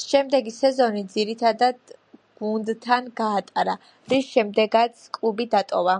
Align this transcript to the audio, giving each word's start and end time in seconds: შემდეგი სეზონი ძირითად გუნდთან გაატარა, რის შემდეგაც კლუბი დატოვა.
შემდეგი 0.00 0.52
სეზონი 0.56 1.02
ძირითად 1.14 1.64
გუნდთან 2.42 3.08
გაატარა, 3.22 3.76
რის 4.14 4.30
შემდეგაც 4.36 5.06
კლუბი 5.20 5.50
დატოვა. 5.58 5.98